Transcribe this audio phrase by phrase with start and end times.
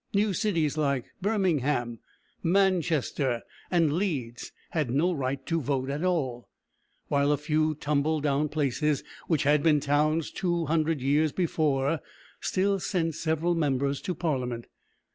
[0.15, 1.99] New cities like Bir´ming ham,
[2.43, 6.49] Man´ches ter, and Leeds had no right to vote at all,
[7.07, 11.99] while a few tumble down places, which had been towns two hundred years before,
[12.39, 14.65] still sent several members to Parliament.